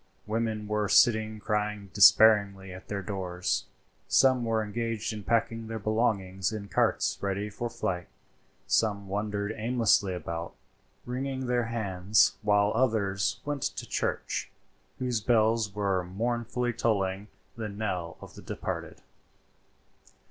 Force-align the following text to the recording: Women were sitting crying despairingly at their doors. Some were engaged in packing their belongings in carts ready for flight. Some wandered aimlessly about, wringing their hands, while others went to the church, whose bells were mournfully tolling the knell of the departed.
Women 0.25 0.67
were 0.67 0.89
sitting 0.89 1.39
crying 1.39 1.91
despairingly 1.93 2.73
at 2.73 2.87
their 2.87 3.03
doors. 3.03 3.65
Some 4.07 4.43
were 4.43 4.63
engaged 4.63 5.13
in 5.13 5.21
packing 5.23 5.67
their 5.67 5.77
belongings 5.77 6.51
in 6.51 6.69
carts 6.69 7.19
ready 7.21 7.51
for 7.51 7.69
flight. 7.69 8.07
Some 8.65 9.07
wandered 9.07 9.53
aimlessly 9.55 10.15
about, 10.15 10.55
wringing 11.05 11.45
their 11.45 11.65
hands, 11.65 12.35
while 12.41 12.71
others 12.73 13.41
went 13.45 13.61
to 13.61 13.85
the 13.85 13.91
church, 13.91 14.49
whose 14.97 15.21
bells 15.21 15.75
were 15.75 16.03
mournfully 16.03 16.73
tolling 16.73 17.27
the 17.55 17.69
knell 17.69 18.17
of 18.21 18.33
the 18.33 18.41
departed. 18.41 19.01